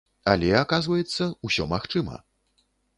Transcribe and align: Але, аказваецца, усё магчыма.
Але, 0.31 0.47
аказваецца, 0.61 1.29
усё 1.51 1.71
магчыма. 1.77 2.15